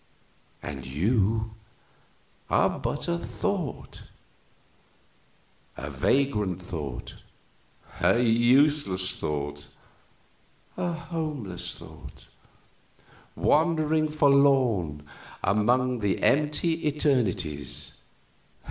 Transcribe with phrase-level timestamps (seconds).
[0.63, 1.53] And you
[2.49, 4.05] are but a thought
[5.77, 7.17] a vagrant thought,
[7.99, 9.67] a useless thought,
[10.75, 12.25] a homeless thought,
[13.35, 15.03] wandering forlorn
[15.43, 17.97] among the empty eternities!"